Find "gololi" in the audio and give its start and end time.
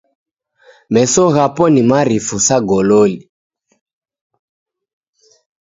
2.67-3.19